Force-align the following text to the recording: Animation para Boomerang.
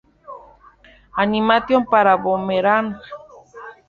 Animation 1.23 1.85
para 1.91 2.15
Boomerang. 2.23 2.87